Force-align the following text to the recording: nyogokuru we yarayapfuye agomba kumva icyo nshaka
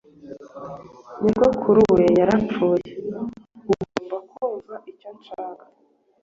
nyogokuru 1.21 1.81
we 1.93 2.03
yarayapfuye 2.17 2.89
agomba 3.75 4.17
kumva 4.31 4.75
icyo 4.91 5.09
nshaka 5.17 5.63